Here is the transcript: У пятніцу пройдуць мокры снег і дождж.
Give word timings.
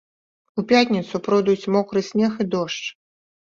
У 0.61 0.63
пятніцу 0.71 1.21
пройдуць 1.27 1.69
мокры 1.77 1.99
снег 2.11 2.43
і 2.47 2.51
дождж. 2.57 2.85